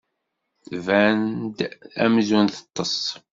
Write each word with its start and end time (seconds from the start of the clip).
Tban-d 0.63 1.57
amzun 2.03 2.47
teṭṭes. 2.55 3.01